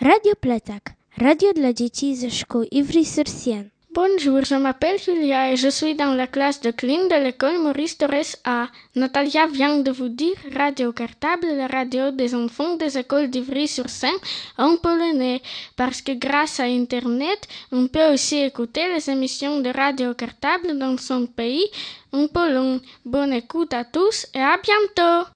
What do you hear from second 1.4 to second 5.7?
de la diétise Ivry-sur-Seine. Bonjour, je m'appelle Julia et je